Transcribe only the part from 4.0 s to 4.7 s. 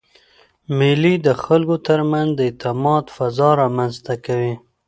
ته کوي.